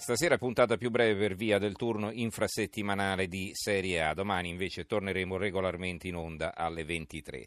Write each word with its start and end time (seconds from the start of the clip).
Stasera 0.00 0.38
puntata 0.38 0.78
più 0.78 0.88
breve 0.88 1.20
per 1.20 1.34
via 1.36 1.58
del 1.58 1.76
turno 1.76 2.10
infrasettimanale 2.10 3.28
di 3.28 3.50
Serie 3.52 4.02
A, 4.02 4.14
domani 4.14 4.48
invece 4.48 4.86
torneremo 4.86 5.36
regolarmente 5.36 6.08
in 6.08 6.16
onda 6.16 6.56
alle 6.56 6.84
23. 6.84 7.46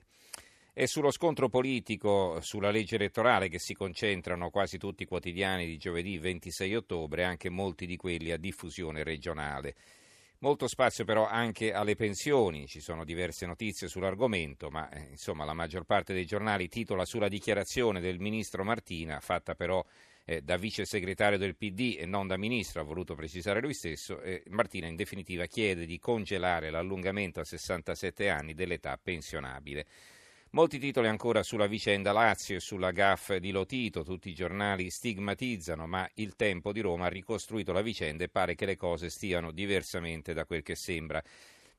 È 0.72 0.86
sullo 0.86 1.10
scontro 1.10 1.50
politico 1.50 2.40
sulla 2.42 2.70
legge 2.70 2.94
elettorale 2.94 3.50
che 3.50 3.58
si 3.58 3.74
concentrano 3.74 4.52
quasi 4.52 4.78
tutti 4.78 5.02
i 5.02 5.08
quotidiani 5.08 5.66
di 5.66 5.78
giovedì 5.78 6.20
26 6.20 6.76
ottobre, 6.76 7.24
anche 7.24 7.50
molti 7.50 7.88
di 7.88 7.96
quelli 7.96 8.32
a 8.32 8.38
diffusione 8.38 9.02
regionale. 9.04 9.74
Molto 10.38 10.68
spazio 10.68 11.06
però 11.06 11.26
anche 11.26 11.74
alle 11.74 11.96
pensioni, 11.96 12.68
ci 12.68 12.82
sono 12.82 13.04
diverse 13.04 13.48
notizie 13.48 13.88
sull'argomento, 13.88 14.70
ma 14.70 14.88
eh, 14.92 15.08
insomma 15.10 15.44
la 15.44 15.54
maggior 15.54 15.86
parte 15.86 16.14
dei 16.14 16.28
giornali 16.28 16.68
titola 16.68 17.04
sulla 17.04 17.30
dichiarazione 17.30 18.00
del 18.00 18.20
ministro 18.20 18.64
Martina, 18.64 19.20
fatta 19.22 19.56
però 19.56 19.84
eh, 20.26 20.42
da 20.42 20.58
vice 20.58 20.86
segretario 20.86 21.38
del 21.38 21.56
PD 21.56 21.98
e 22.00 22.06
non 22.06 22.28
da 22.28 22.38
ministro, 22.38 22.82
ha 22.82 22.84
voluto 22.84 23.16
precisare 23.16 23.62
lui 23.62 23.74
stesso, 23.74 24.22
eh, 24.22 24.44
Martina 24.50 24.88
in 24.88 24.96
definitiva 24.96 25.46
chiede 25.46 25.86
di 25.86 26.00
congelare 26.00 26.70
l'allungamento 26.70 27.40
a 27.40 27.44
67 27.44 28.30
anni 28.30 28.54
dell'età 28.54 28.98
pensionabile. 29.02 29.86
Molti 30.54 30.78
titoli 30.78 31.08
ancora 31.08 31.42
sulla 31.42 31.66
vicenda 31.66 32.12
Lazio 32.12 32.58
e 32.58 32.60
sulla 32.60 32.92
GAF 32.92 33.38
di 33.38 33.50
Lotito, 33.50 34.04
tutti 34.04 34.30
i 34.30 34.36
giornali 34.36 34.92
stigmatizzano, 34.92 35.88
ma 35.88 36.08
il 36.16 36.36
tempo 36.36 36.72
di 36.72 36.80
Roma 36.80 37.08
ha 37.08 37.10
ricostruito 37.10 37.74
la 37.74 37.82
vicenda 37.82 38.24
e 38.24 38.30
pare 38.30 38.54
che 38.54 38.68
le 38.68 38.78
cose 38.78 39.10
stiano 39.10 39.50
diversamente 39.50 40.32
da 40.32 40.46
quel 40.46 40.62
che 40.62 40.76
sembra. 40.76 41.24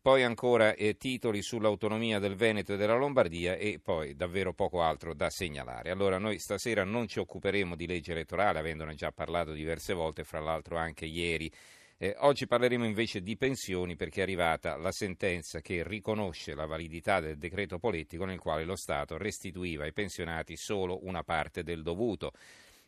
Poi 0.04 0.22
ancora 0.22 0.74
eh, 0.74 0.98
titoli 0.98 1.40
sull'autonomia 1.40 2.18
del 2.18 2.34
Veneto 2.34 2.74
e 2.74 2.76
della 2.76 2.94
Lombardia 2.94 3.54
e 3.54 3.80
poi 3.82 4.14
davvero 4.14 4.52
poco 4.52 4.82
altro 4.82 5.14
da 5.14 5.30
segnalare. 5.30 5.90
Allora 5.90 6.18
noi 6.18 6.38
stasera 6.38 6.84
non 6.84 7.08
ci 7.08 7.20
occuperemo 7.20 7.74
di 7.74 7.86
legge 7.86 8.12
elettorale, 8.12 8.58
avendone 8.58 8.96
già 8.96 9.12
parlato 9.12 9.52
diverse 9.52 9.94
volte, 9.94 10.22
fra 10.22 10.40
l'altro 10.40 10.76
anche 10.76 11.06
ieri 11.06 11.50
eh, 11.96 12.14
oggi 12.18 12.46
parleremo 12.46 12.84
invece 12.84 13.22
di 13.22 13.36
pensioni 13.38 13.96
perché 13.96 14.20
è 14.20 14.22
arrivata 14.24 14.76
la 14.76 14.92
sentenza 14.92 15.60
che 15.60 15.82
riconosce 15.82 16.54
la 16.54 16.66
validità 16.66 17.20
del 17.20 17.38
decreto 17.38 17.78
politico 17.78 18.26
nel 18.26 18.38
quale 18.38 18.64
lo 18.64 18.76
Stato 18.76 19.16
restituiva 19.16 19.84
ai 19.84 19.94
pensionati 19.94 20.54
solo 20.54 20.98
una 21.06 21.22
parte 21.22 21.62
del 21.62 21.82
dovuto. 21.82 22.32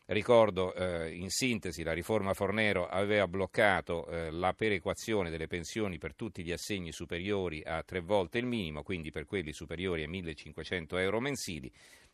Ricordo 0.09 0.73
eh, 0.73 1.13
in 1.15 1.29
sintesi 1.29 1.83
la 1.83 1.91
riforma 1.91 2.33
Fornero 2.33 2.87
aveva 2.87 3.27
bloccato 3.27 4.07
eh, 4.07 4.31
la 4.31 4.53
perequazione 4.53 5.29
delle 5.29 5.47
pensioni 5.47 5.97
per 5.97 6.15
tutti 6.15 6.45
gli 6.45 6.53
assegni 6.53 6.93
superiori 6.93 7.61
a 7.65 7.83
tre 7.83 7.99
volte 7.99 8.37
il 8.37 8.45
minimo, 8.45 8.83
quindi 8.83 9.11
per 9.11 9.25
quelli 9.25 9.51
superiori 9.51 10.03
a 10.03 10.07
1.500 10.07 10.97
euro 10.99 11.19
mensili, 11.19 11.69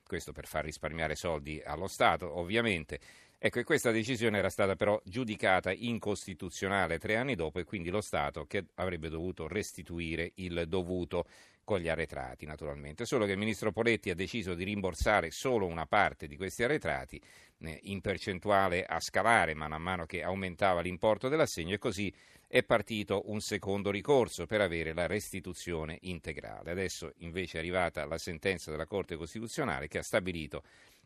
questo 0.07 0.31
per 0.31 0.47
far 0.47 0.65
risparmiare 0.65 1.13
soldi 1.13 1.61
allo 1.63 1.85
Stato 1.85 2.35
ovviamente. 2.39 2.99
Ecco, 3.45 3.59
e 3.59 3.65
questa 3.65 3.91
decisione 3.91 4.37
era 4.37 4.49
stata 4.49 4.77
però 4.77 5.01
giudicata 5.03 5.73
incostituzionale 5.73 6.97
tre 6.97 7.17
anni 7.17 7.35
dopo 7.35 7.59
e 7.59 7.65
quindi 7.65 7.89
lo 7.89 7.99
Stato 7.99 8.45
che 8.45 8.67
avrebbe 8.75 9.09
dovuto 9.09 9.49
restituire 9.49 10.31
il 10.35 10.63
dovuto 10.65 11.25
con 11.65 11.79
gli 11.79 11.89
arretrati 11.89 12.45
naturalmente, 12.45 13.03
solo 13.03 13.25
che 13.25 13.33
il 13.33 13.37
ministro 13.37 13.73
Poletti 13.73 14.09
ha 14.09 14.15
deciso 14.15 14.53
di 14.53 14.63
rimborsare 14.63 15.29
solo 15.29 15.65
una 15.65 15.85
parte 15.85 16.27
di 16.27 16.37
questi 16.37 16.63
arretrati 16.63 17.21
eh, 17.59 17.79
in 17.83 17.99
percentuale 17.99 18.85
a 18.85 19.01
scalare 19.01 19.53
man 19.53 19.75
mano 19.81 20.05
che 20.05 20.23
aumentava 20.23 20.79
l'importo 20.79 21.27
dell'assegno 21.27 21.73
e 21.73 21.79
così 21.79 22.13
è 22.47 22.63
partito 22.63 23.23
un 23.31 23.41
secondo 23.41 23.89
ricorso 23.91 24.45
per 24.45 24.61
avere 24.61 24.93
la 24.93 25.07
restituzione 25.07 25.97
integrale. 26.03 26.71
Adesso 26.71 27.11
invece 27.17 27.57
è 27.57 27.59
arrivata 27.59 28.05
la 28.05 28.17
sentenza 28.17 28.71
della 28.71 28.85
Corte 28.85 29.17
Costituzionale 29.17 29.87
che 29.87 29.97
ha 29.97 30.03
stabilito 30.03 30.63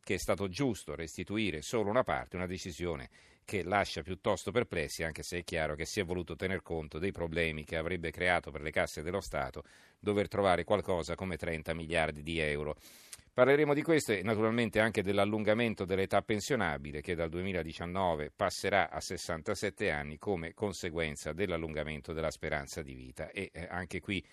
che 0.07 0.13
è 0.13 0.18
stato 0.18 0.47
giusto 0.47 0.95
restituire 0.95 1.62
solo 1.62 1.90
una 1.90 2.03
parte, 2.03 2.38
una 2.38 2.45
decisione 2.45 3.09
che 3.44 3.62
lascia 3.62 4.03
piuttosto 4.03 4.51
perplessi, 4.51 5.03
anche 5.03 5.22
se 5.22 5.40
è 5.40 5.44
chiaro 5.44 5.75
che 5.75 5.84
si 5.84 6.00
è 6.00 6.06
voluto 6.06 6.38
tener 6.38 6.62
conto 6.62 6.97
dei 6.97 7.12
problemi 7.12 7.66
che 7.66 7.75
avrebbe 7.75 8.09
creato 8.09 8.50
per 8.50 8.62
le 8.62 8.72
casse 8.72 9.01
dello 9.01 9.19
Stato 9.19 9.66
dover 10.00 10.29
trovare 10.29 10.63
qualcosa 10.63 11.16
come 11.16 11.35
30 11.35 11.73
miliardi 11.73 12.23
di 12.23 12.40
euro. 12.40 12.78
Parleremo 13.34 13.73
di 13.73 13.81
questo 13.81 14.13
e 14.13 14.23
naturalmente 14.23 14.79
anche 14.79 15.03
dell'allungamento 15.03 15.84
dell'età 15.84 16.22
pensionabile 16.22 17.01
che 17.01 17.13
dal 17.13 17.28
2019 17.28 18.31
passerà 18.34 18.90
a 18.90 19.01
67 19.01 19.91
anni 19.91 20.17
come 20.17 20.53
conseguenza 20.53 21.34
dell'allungamento 21.34 22.13
della 22.13 22.31
speranza 22.31 22.81
di 22.81 22.94
vita 22.94 23.29
e 23.31 23.50
eh, 23.51 23.67
anche 23.69 24.00
qui 24.00 24.25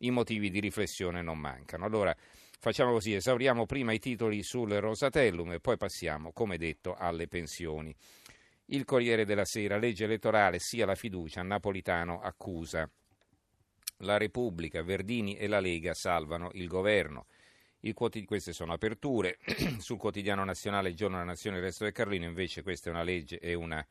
i 0.00 0.10
motivi 0.10 0.50
di 0.50 0.60
riflessione 0.60 1.22
non 1.22 1.38
mancano. 1.38 1.86
Allora, 1.86 2.14
Facciamo 2.62 2.92
così, 2.92 3.12
esauriamo 3.12 3.66
prima 3.66 3.92
i 3.92 3.98
titoli 3.98 4.44
sul 4.44 4.70
Rosatellum 4.70 5.50
e 5.50 5.58
poi 5.58 5.76
passiamo, 5.76 6.30
come 6.30 6.58
detto, 6.58 6.94
alle 6.94 7.26
pensioni. 7.26 7.92
Il 8.66 8.84
Corriere 8.84 9.24
della 9.24 9.44
Sera, 9.44 9.78
legge 9.78 10.04
elettorale, 10.04 10.60
sia 10.60 10.86
la 10.86 10.94
fiducia, 10.94 11.42
Napolitano 11.42 12.20
accusa. 12.20 12.88
La 13.96 14.16
Repubblica, 14.16 14.80
Verdini 14.84 15.34
e 15.34 15.48
la 15.48 15.58
Lega 15.58 15.92
salvano 15.92 16.50
il 16.52 16.68
governo. 16.68 17.26
Il 17.80 17.94
quotid- 17.94 18.26
queste 18.26 18.52
sono 18.52 18.74
aperture. 18.74 19.38
Sul 19.80 19.98
quotidiano 19.98 20.44
nazionale 20.44 20.90
Il 20.90 20.94
giorno 20.94 21.16
della 21.16 21.30
nazione, 21.30 21.56
il 21.56 21.64
resto 21.64 21.82
del 21.82 21.92
Carlino, 21.92 22.26
invece 22.26 22.62
questa 22.62 22.90
è 22.90 22.92
una 22.92 23.02
legge 23.02 23.40
e 23.40 23.54
una 23.54 23.84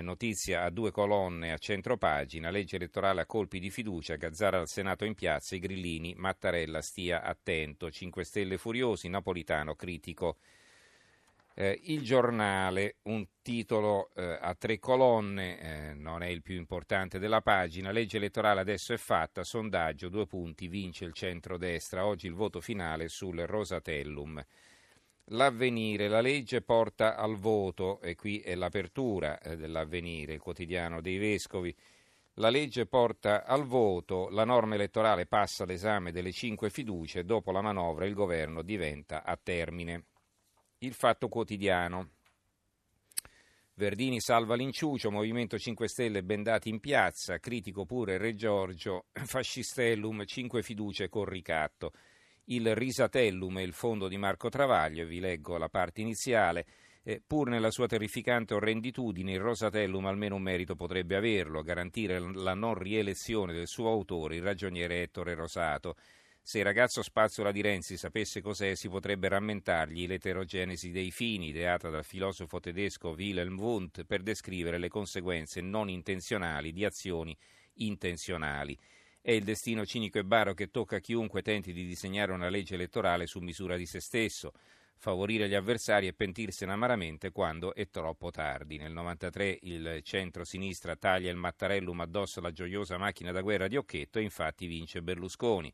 notizia 0.00 0.62
a 0.62 0.70
due 0.70 0.92
colonne 0.92 1.52
a 1.52 1.58
centro 1.58 1.96
pagina, 1.96 2.50
legge 2.50 2.76
elettorale 2.76 3.22
a 3.22 3.26
colpi 3.26 3.58
di 3.58 3.70
fiducia, 3.70 4.14
Gazzara 4.14 4.60
al 4.60 4.68
Senato 4.68 5.04
in 5.04 5.14
piazza, 5.14 5.56
i 5.56 5.58
grillini, 5.58 6.14
Mattarella 6.16 6.80
stia 6.80 7.22
attento, 7.22 7.90
5 7.90 8.22
Stelle 8.22 8.56
furiosi, 8.56 9.08
Napolitano 9.08 9.74
critico. 9.74 10.36
Eh, 11.54 11.78
il 11.84 12.02
giornale, 12.02 12.98
un 13.02 13.26
titolo 13.42 14.10
eh, 14.14 14.38
a 14.40 14.54
tre 14.54 14.78
colonne, 14.78 15.58
eh, 15.90 15.94
non 15.94 16.22
è 16.22 16.28
il 16.28 16.42
più 16.42 16.54
importante 16.54 17.18
della 17.18 17.40
pagina, 17.42 17.90
legge 17.90 18.18
elettorale 18.18 18.60
adesso 18.60 18.92
è 18.92 18.96
fatta, 18.96 19.42
sondaggio, 19.42 20.08
due 20.08 20.26
punti, 20.26 20.68
vince 20.68 21.04
il 21.04 21.12
centro-destra, 21.12 22.06
oggi 22.06 22.28
il 22.28 22.34
voto 22.34 22.60
finale 22.60 23.08
sul 23.08 23.40
Rosatellum. 23.40 24.42
L'avvenire, 25.32 26.08
la 26.08 26.20
legge 26.20 26.60
porta 26.60 27.14
al 27.14 27.36
voto, 27.36 28.00
e 28.00 28.16
qui 28.16 28.40
è 28.40 28.56
l'apertura 28.56 29.38
eh, 29.38 29.56
dell'avvenire, 29.56 30.32
il 30.32 30.40
quotidiano 30.40 31.00
dei 31.00 31.18
vescovi. 31.18 31.72
La 32.34 32.48
legge 32.48 32.86
porta 32.86 33.44
al 33.44 33.64
voto, 33.64 34.28
la 34.30 34.44
norma 34.44 34.74
elettorale 34.74 35.26
passa 35.26 35.64
l'esame 35.64 36.10
delle 36.10 36.32
cinque 36.32 36.68
fiducie, 36.68 37.24
dopo 37.24 37.52
la 37.52 37.60
manovra 37.60 38.06
il 38.06 38.14
governo 38.14 38.62
diventa 38.62 39.22
a 39.22 39.38
termine. 39.40 40.04
Il 40.78 40.94
fatto 40.94 41.28
quotidiano. 41.28 42.08
Verdini 43.74 44.20
salva 44.20 44.56
l'inciucio, 44.56 45.12
Movimento 45.12 45.56
5 45.56 45.86
Stelle 45.86 46.24
bendati 46.24 46.68
in 46.68 46.80
piazza, 46.80 47.38
critico 47.38 47.84
pure 47.84 48.18
Re 48.18 48.34
Giorgio, 48.34 49.06
fascistellum, 49.12 50.24
cinque 50.24 50.62
fiducie 50.62 51.08
con 51.08 51.24
ricatto 51.24 51.92
il 52.52 52.74
Risatellum 52.74 53.58
e 53.58 53.62
il 53.62 53.72
fondo 53.72 54.08
di 54.08 54.16
Marco 54.16 54.48
Travaglio, 54.48 55.06
vi 55.06 55.20
leggo 55.20 55.56
la 55.56 55.68
parte 55.68 56.00
iniziale. 56.00 56.66
Eh, 57.02 57.22
pur 57.24 57.48
nella 57.48 57.70
sua 57.70 57.86
terrificante 57.86 58.54
orrenditudine, 58.54 59.32
il 59.32 59.40
Rosatellum 59.40 60.04
almeno 60.06 60.34
un 60.34 60.42
merito 60.42 60.74
potrebbe 60.74 61.16
averlo, 61.16 61.62
garantire 61.62 62.18
la 62.18 62.54
non 62.54 62.74
rielezione 62.74 63.52
del 63.52 63.68
suo 63.68 63.88
autore, 63.88 64.36
il 64.36 64.42
ragioniere 64.42 65.02
Ettore 65.02 65.34
Rosato. 65.34 65.96
Se 66.42 66.58
il 66.58 66.64
ragazzo 66.64 67.02
Spazzola 67.02 67.52
di 67.52 67.60
Renzi 67.60 67.96
sapesse 67.96 68.40
cos'è, 68.40 68.74
si 68.74 68.88
potrebbe 68.88 69.28
rammentargli 69.28 70.06
l'eterogenesi 70.06 70.90
dei 70.90 71.10
fini, 71.10 71.48
ideata 71.48 71.88
dal 71.88 72.04
filosofo 72.04 72.58
tedesco 72.58 73.10
Wilhelm 73.10 73.58
Wundt 73.58 74.04
per 74.04 74.22
descrivere 74.22 74.78
le 74.78 74.88
conseguenze 74.88 75.60
non 75.60 75.88
intenzionali 75.88 76.72
di 76.72 76.84
azioni 76.84 77.36
intenzionali. 77.74 78.76
È 79.22 79.32
il 79.32 79.44
destino 79.44 79.84
cinico 79.84 80.18
e 80.18 80.24
baro 80.24 80.54
che 80.54 80.70
tocca 80.70 80.96
a 80.96 81.00
chiunque 81.00 81.42
tenti 81.42 81.74
di 81.74 81.84
disegnare 81.84 82.32
una 82.32 82.48
legge 82.48 82.74
elettorale 82.74 83.26
su 83.26 83.40
misura 83.40 83.76
di 83.76 83.84
se 83.84 84.00
stesso, 84.00 84.52
favorire 84.96 85.46
gli 85.46 85.54
avversari 85.54 86.06
e 86.06 86.14
pentirsene 86.14 86.72
amaramente 86.72 87.30
quando 87.30 87.74
è 87.74 87.90
troppo 87.90 88.30
tardi. 88.30 88.78
Nel 88.78 88.92
93 88.92 89.58
il 89.62 90.00
centro-sinistra 90.02 90.96
taglia 90.96 91.30
il 91.30 91.36
Mattarellum 91.36 92.00
addosso 92.00 92.38
alla 92.38 92.50
gioiosa 92.50 92.96
macchina 92.96 93.30
da 93.30 93.42
guerra 93.42 93.68
di 93.68 93.76
Occhetto 93.76 94.18
e 94.18 94.22
infatti 94.22 94.66
vince 94.66 95.02
Berlusconi. 95.02 95.70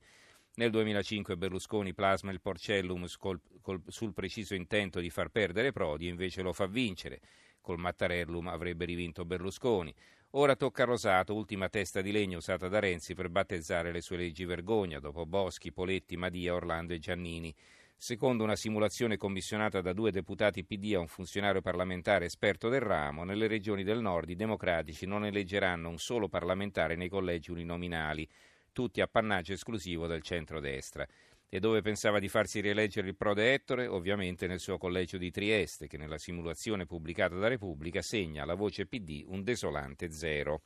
Nel 0.55 0.71
2005 0.71 1.37
Berlusconi 1.37 1.95
plasma 1.95 2.33
il 2.33 2.41
Porcellum 2.41 3.07
col, 3.19 3.41
col, 3.61 3.81
sul 3.87 4.13
preciso 4.13 4.57
intento 4.57 4.99
di 4.99 5.11
far 5.11 5.29
perdere 5.29 5.71
Prodi 5.71 6.07
e 6.07 6.11
invece 6.11 6.43
lo 6.43 6.53
fa 6.53 6.67
vincere. 6.67 7.21
Col 7.61 7.79
Mattarellum 7.79 8.49
avrebbe 8.49 8.87
rivinto 8.87 9.25
Berlusconi. 9.25 9.95
Ora 10.39 10.55
tocca 10.55 10.83
a 10.83 10.85
Rosato, 10.85 11.35
ultima 11.35 11.71
testa 11.71 12.03
di 12.03 12.13
legno 12.13 12.37
usata 12.37 12.69
da 12.69 12.79
Renzi 12.79 13.15
per 13.15 13.31
battezzare 13.31 13.91
le 13.91 14.03
sue 14.03 14.19
leggi 14.19 14.45
vergogna, 14.45 14.99
dopo 14.99 15.25
Boschi, 15.25 15.73
Poletti, 15.73 16.19
Madia, 16.19 16.53
Orlando 16.53 16.93
e 16.93 16.99
Giannini. 16.99 17.55
Secondo 17.97 18.45
una 18.45 18.55
simulazione 18.55 19.17
commissionata 19.17 19.81
da 19.81 19.95
due 19.95 20.11
deputati 20.11 20.63
PD 20.63 20.93
a 20.95 20.99
un 20.99 21.07
funzionario 21.07 21.63
parlamentare 21.63 22.27
esperto 22.27 22.69
del 22.69 22.83
ramo, 22.83 23.25
nelle 23.25 23.47
regioni 23.47 23.83
del 23.83 24.03
nord 24.03 24.29
i 24.29 24.37
democratici 24.37 25.07
non 25.07 25.25
eleggeranno 25.25 25.89
un 25.89 25.97
solo 25.97 26.29
parlamentare 26.29 26.97
nei 26.97 27.09
collegi 27.09 27.51
uninominali, 27.51 28.29
tutti 28.73 29.01
appannaggio 29.01 29.55
esclusivo 29.55 30.07
del 30.07 30.21
centrodestra. 30.21 31.07
E 31.49 31.61
dove 31.61 31.81
pensava 31.81 32.19
di 32.19 32.29
farsi 32.29 32.61
rieleggere 32.61 33.09
il 33.09 33.17
prode 33.17 33.55
Ettore? 33.55 33.87
Ovviamente 33.87 34.47
nel 34.47 34.61
suo 34.61 34.79
collegio 34.79 35.17
di 35.17 35.31
Trieste, 35.31 35.87
che 35.87 35.97
nella 35.97 36.19
simulazione 36.19 36.87
pubblicata 36.87 37.37
da 37.37 37.49
Repubblica 37.49 38.03
segna 38.03 38.43
alla 38.43 38.55
voce 38.55 38.87
PD 38.87 39.25
un 39.27 39.43
desolante 39.43 40.11
zero. 40.11 40.63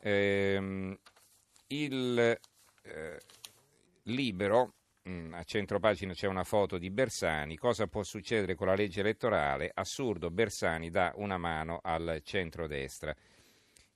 Ehm, 0.00 0.98
il 1.68 2.18
eh, 2.82 3.20
libero 4.04 4.74
Mm, 5.08 5.32
a 5.32 5.42
centro 5.44 5.78
pagina 5.78 6.12
c'è 6.12 6.26
una 6.26 6.44
foto 6.44 6.76
di 6.76 6.90
Bersani. 6.90 7.56
Cosa 7.56 7.86
può 7.86 8.02
succedere 8.02 8.54
con 8.54 8.66
la 8.66 8.74
legge 8.74 9.00
elettorale? 9.00 9.70
Assurdo, 9.72 10.30
Bersani 10.30 10.90
dà 10.90 11.12
una 11.16 11.38
mano 11.38 11.80
al 11.82 12.20
centrodestra. 12.22 13.14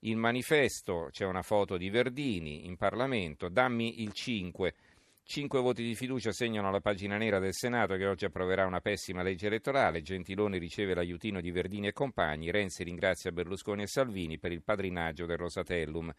Il 0.00 0.16
manifesto 0.16 1.08
c'è 1.10 1.26
una 1.26 1.42
foto 1.42 1.76
di 1.76 1.90
Verdini 1.90 2.66
in 2.66 2.76
Parlamento. 2.76 3.50
Dammi 3.50 4.02
il 4.02 4.12
5. 4.12 4.74
Cinque 5.24 5.60
voti 5.60 5.82
di 5.82 5.94
fiducia 5.94 6.32
segnano 6.32 6.70
la 6.70 6.80
pagina 6.80 7.16
nera 7.16 7.38
del 7.38 7.54
Senato 7.54 7.96
che 7.96 8.06
oggi 8.06 8.24
approverà 8.26 8.66
una 8.66 8.80
pessima 8.80 9.22
legge 9.22 9.46
elettorale. 9.46 10.02
Gentiloni 10.02 10.58
riceve 10.58 10.94
l'aiutino 10.94 11.40
di 11.40 11.50
Verdini 11.50 11.86
e 11.86 11.92
compagni. 11.92 12.50
Renzi 12.50 12.82
ringrazia 12.84 13.32
Berlusconi 13.32 13.82
e 13.82 13.86
Salvini 13.86 14.38
per 14.38 14.52
il 14.52 14.62
padrinaggio 14.62 15.24
del 15.24 15.38
Rosatellum. 15.38 16.12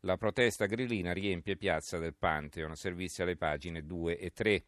La 0.00 0.16
protesta 0.16 0.66
grillina 0.66 1.12
riempie 1.12 1.56
piazza 1.56 1.98
del 1.98 2.14
Pantheon, 2.14 2.74
servizi 2.74 3.22
alle 3.22 3.36
pagine 3.36 3.84
2 3.84 4.18
e 4.18 4.30
3. 4.30 4.64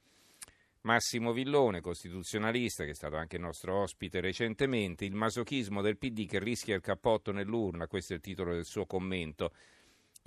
Massimo 0.83 1.33
Villone, 1.33 1.81
costituzionalista, 1.81 2.85
che 2.85 2.91
è 2.91 2.95
stato 2.95 3.17
anche 3.17 3.37
nostro 3.37 3.83
ospite 3.83 4.21
recentemente, 4.21 5.05
il 5.05 5.15
masochismo 5.15 5.83
del 5.83 5.99
PD 5.99 6.27
che 6.27 6.39
rischia 6.39 6.77
il 6.77 6.81
cappotto 6.81 7.33
nell'urna, 7.33 7.89
questo 7.89 8.13
è 8.13 8.17
il 8.17 8.23
titolo 8.23 8.55
del 8.55 8.65
suo 8.65 8.87
commento. 8.87 9.53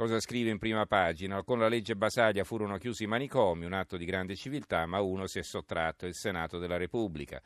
Cosa 0.02 0.20
scrive 0.20 0.50
in 0.50 0.58
prima 0.58 0.88
pagina? 0.88 1.44
Con 1.44 1.60
la 1.60 1.68
legge 1.68 1.96
Basaglia 1.96 2.44
furono 2.44 2.80
chiusi 2.80 3.04
i 3.04 3.06
manicomi, 3.06 3.66
un 3.66 3.74
atto 3.74 3.98
di 3.98 4.06
grande 4.06 4.36
civiltà, 4.36 4.88
ma 4.88 5.00
uno 5.00 5.28
si 5.28 5.38
è 5.38 5.44
sottratto, 5.44 6.08
il 6.08 6.16
Senato 6.16 6.58
della 6.58 6.78
Repubblica. 6.78 7.40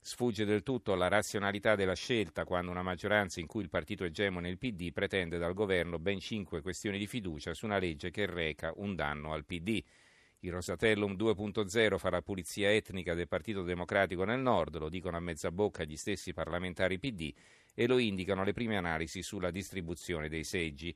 Sfugge 0.00 0.44
del 0.44 0.64
tutto 0.64 0.96
la 0.96 1.06
razionalità 1.06 1.76
della 1.76 1.94
scelta 1.94 2.44
quando 2.44 2.72
una 2.72 2.82
maggioranza 2.82 3.38
in 3.38 3.46
cui 3.46 3.62
il 3.62 3.68
partito 3.68 4.02
egemone 4.02 4.48
il 4.48 4.58
PD 4.58 4.90
pretende 4.90 5.38
dal 5.38 5.54
governo 5.54 6.00
ben 6.00 6.18
cinque 6.18 6.60
questioni 6.60 6.98
di 6.98 7.06
fiducia 7.06 7.54
su 7.54 7.66
una 7.66 7.78
legge 7.78 8.10
che 8.10 8.26
reca 8.26 8.72
un 8.74 8.96
danno 8.96 9.32
al 9.32 9.44
PD. 9.44 9.80
Il 10.40 10.50
Rosatellum 10.50 11.12
2.0 11.12 11.98
farà 11.98 12.20
pulizia 12.20 12.72
etnica 12.72 13.14
del 13.14 13.28
Partito 13.28 13.62
Democratico 13.62 14.24
nel 14.24 14.40
nord, 14.40 14.76
lo 14.76 14.88
dicono 14.88 15.18
a 15.18 15.20
mezza 15.20 15.52
bocca 15.52 15.84
gli 15.84 15.96
stessi 15.96 16.32
parlamentari 16.32 16.98
PD 16.98 17.32
e 17.72 17.86
lo 17.86 17.98
indicano 17.98 18.42
le 18.42 18.52
prime 18.52 18.76
analisi 18.76 19.22
sulla 19.22 19.52
distribuzione 19.52 20.28
dei 20.28 20.42
seggi. 20.42 20.92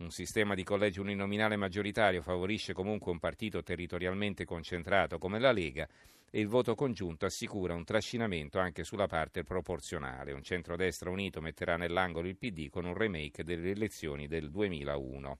Un 0.00 0.12
sistema 0.12 0.54
di 0.54 0.62
collegi 0.62 1.00
uninominale 1.00 1.56
maggioritario 1.56 2.22
favorisce 2.22 2.72
comunque 2.72 3.10
un 3.10 3.18
partito 3.18 3.64
territorialmente 3.64 4.44
concentrato 4.44 5.18
come 5.18 5.40
la 5.40 5.50
Lega 5.50 5.88
e 6.30 6.38
il 6.38 6.46
voto 6.46 6.76
congiunto 6.76 7.26
assicura 7.26 7.74
un 7.74 7.82
trascinamento 7.82 8.60
anche 8.60 8.84
sulla 8.84 9.08
parte 9.08 9.42
proporzionale. 9.42 10.30
Un 10.30 10.44
centrodestra 10.44 11.10
unito 11.10 11.40
metterà 11.40 11.76
nell'angolo 11.76 12.28
il 12.28 12.36
PD 12.36 12.68
con 12.68 12.84
un 12.84 12.94
remake 12.94 13.42
delle 13.42 13.72
elezioni 13.72 14.28
del 14.28 14.50
2001. 14.50 15.38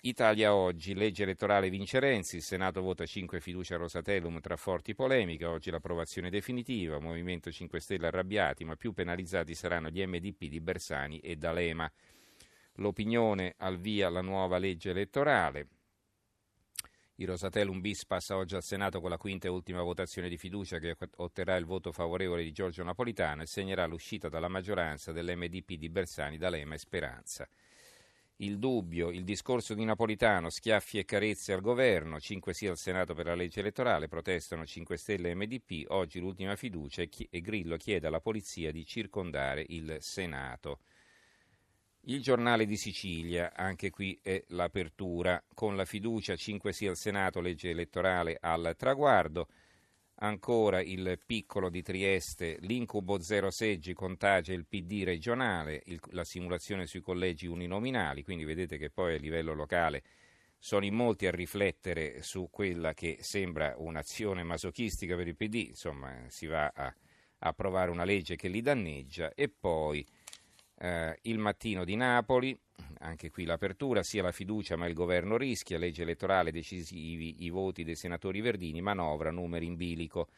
Italia 0.00 0.54
oggi, 0.54 0.94
legge 0.94 1.24
elettorale 1.24 1.68
vince 1.68 2.00
Renzi, 2.00 2.36
il 2.36 2.42
Senato 2.42 2.80
vota 2.80 3.04
5 3.04 3.40
fiducia 3.40 3.74
a 3.74 3.78
Rosatellum 3.78 4.40
tra 4.40 4.56
forti 4.56 4.94
polemiche, 4.94 5.44
oggi 5.44 5.70
l'approvazione 5.70 6.30
definitiva, 6.30 6.98
Movimento 6.98 7.50
5 7.50 7.78
Stelle 7.78 8.06
arrabbiati, 8.06 8.64
ma 8.64 8.74
più 8.74 8.94
penalizzati 8.94 9.54
saranno 9.54 9.90
gli 9.90 10.02
MDP 10.02 10.46
di 10.46 10.60
Bersani 10.60 11.18
e 11.18 11.36
D'Alema 11.36 11.90
l'opinione 12.76 13.54
al 13.58 13.78
via 13.78 14.08
la 14.08 14.20
nuova 14.20 14.58
legge 14.58 14.90
elettorale. 14.90 15.68
Il 17.18 17.28
Rosatellum 17.28 17.80
bis 17.80 18.04
passa 18.04 18.36
oggi 18.36 18.56
al 18.56 18.62
Senato 18.62 19.00
con 19.00 19.08
la 19.08 19.16
quinta 19.16 19.46
e 19.46 19.50
ultima 19.50 19.80
votazione 19.80 20.28
di 20.28 20.36
fiducia 20.36 20.78
che 20.78 20.96
otterrà 21.16 21.56
il 21.56 21.64
voto 21.64 21.90
favorevole 21.90 22.42
di 22.42 22.52
Giorgio 22.52 22.84
Napolitano 22.84 23.40
e 23.40 23.46
segnerà 23.46 23.86
l'uscita 23.86 24.28
dalla 24.28 24.48
maggioranza 24.48 25.12
dell'MDP 25.12 25.74
di 25.76 25.88
Bersani, 25.88 26.36
D'Alema 26.36 26.74
e 26.74 26.78
Speranza. 26.78 27.48
Il 28.40 28.58
dubbio, 28.58 29.08
il 29.08 29.24
discorso 29.24 29.72
di 29.72 29.82
Napolitano, 29.82 30.50
schiaffi 30.50 30.98
e 30.98 31.06
carezze 31.06 31.54
al 31.54 31.62
governo, 31.62 32.20
5 32.20 32.52
sì 32.52 32.66
al 32.66 32.76
Senato 32.76 33.14
per 33.14 33.24
la 33.24 33.34
legge 33.34 33.60
elettorale, 33.60 34.08
protestano 34.08 34.66
5 34.66 34.98
Stelle 34.98 35.30
e 35.30 35.34
MDP, 35.34 35.86
oggi 35.88 36.20
l'ultima 36.20 36.54
fiducia 36.54 37.00
e 37.00 37.40
Grillo 37.40 37.78
chiede 37.78 38.08
alla 38.08 38.20
polizia 38.20 38.70
di 38.70 38.84
circondare 38.84 39.64
il 39.68 39.96
Senato. 40.00 40.80
Il 42.08 42.22
giornale 42.22 42.66
di 42.66 42.76
Sicilia, 42.76 43.52
anche 43.52 43.90
qui 43.90 44.16
è 44.22 44.40
l'apertura, 44.50 45.42
con 45.52 45.74
la 45.74 45.84
fiducia 45.84 46.36
5 46.36 46.72
sì 46.72 46.86
al 46.86 46.96
Senato, 46.96 47.40
legge 47.40 47.70
elettorale 47.70 48.38
al 48.40 48.76
traguardo. 48.78 49.48
Ancora 50.18 50.80
il 50.80 51.18
piccolo 51.26 51.68
di 51.68 51.82
Trieste, 51.82 52.58
l'incubo 52.60 53.20
zero 53.20 53.50
seggi 53.50 53.92
contagia 53.92 54.52
il 54.52 54.66
PD 54.66 55.02
regionale, 55.02 55.82
il, 55.86 55.98
la 56.10 56.22
simulazione 56.22 56.86
sui 56.86 57.00
collegi 57.00 57.48
uninominali, 57.48 58.22
quindi 58.22 58.44
vedete 58.44 58.78
che 58.78 58.88
poi 58.88 59.16
a 59.16 59.18
livello 59.18 59.52
locale 59.52 60.04
sono 60.60 60.84
in 60.84 60.94
molti 60.94 61.26
a 61.26 61.32
riflettere 61.32 62.22
su 62.22 62.48
quella 62.52 62.94
che 62.94 63.18
sembra 63.20 63.74
un'azione 63.78 64.44
masochistica 64.44 65.16
per 65.16 65.26
il 65.26 65.34
PD, 65.34 65.54
insomma 65.70 66.14
si 66.28 66.46
va 66.46 66.70
a 66.72 66.94
approvare 67.38 67.90
una 67.90 68.04
legge 68.04 68.36
che 68.36 68.46
li 68.46 68.62
danneggia 68.62 69.34
e 69.34 69.48
poi 69.48 70.06
eh, 70.78 71.18
il 71.22 71.38
mattino 71.38 71.84
di 71.84 71.96
Napoli, 71.96 72.58
anche 73.00 73.30
qui 73.30 73.44
l'apertura, 73.44 74.02
sia 74.02 74.22
la 74.22 74.32
fiducia 74.32 74.76
ma 74.76 74.86
il 74.86 74.94
governo 74.94 75.36
rischia, 75.36 75.78
legge 75.78 76.02
elettorale 76.02 76.52
decisivi 76.52 77.44
i 77.44 77.50
voti 77.50 77.84
dei 77.84 77.96
senatori 77.96 78.40
Verdini, 78.40 78.80
manovra, 78.80 79.30
numeri 79.30 79.66
in 79.66 79.76
bilico. 79.76 80.28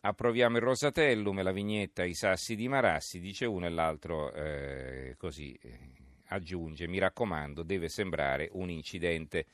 Approviamo 0.00 0.56
il 0.56 0.62
Rosatellum 0.62 1.42
la 1.42 1.52
vignetta 1.52 2.04
I 2.04 2.14
sassi 2.14 2.56
di 2.56 2.66
Marassi, 2.66 3.20
dice 3.20 3.46
uno 3.46 3.66
e 3.66 3.70
l'altro 3.70 4.32
eh, 4.32 5.14
così 5.16 5.56
eh, 5.62 5.78
aggiunge, 6.26 6.88
mi 6.88 6.98
raccomando, 6.98 7.62
deve 7.62 7.88
sembrare 7.88 8.48
un 8.52 8.68
incidente. 8.68 9.46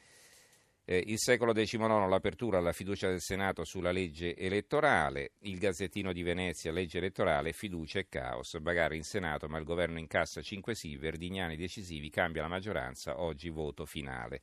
Eh, 0.90 1.04
il 1.08 1.18
secolo 1.18 1.52
XIX, 1.52 2.08
l'apertura 2.08 2.56
alla 2.56 2.72
fiducia 2.72 3.08
del 3.08 3.20
Senato 3.20 3.62
sulla 3.62 3.90
legge 3.92 4.34
elettorale, 4.34 5.32
il 5.40 5.58
Gazzettino 5.58 6.14
di 6.14 6.22
Venezia, 6.22 6.72
legge 6.72 6.96
elettorale, 6.96 7.52
fiducia 7.52 7.98
e 7.98 8.08
caos, 8.08 8.58
bagarre 8.58 8.96
in 8.96 9.02
Senato 9.02 9.48
ma 9.48 9.58
il 9.58 9.64
governo 9.64 9.98
incassa 9.98 10.40
5 10.40 10.74
sì, 10.74 10.96
Verdignani 10.96 11.56
decisivi, 11.56 12.08
cambia 12.08 12.40
la 12.40 12.48
maggioranza, 12.48 13.20
oggi 13.20 13.50
voto 13.50 13.84
finale. 13.84 14.36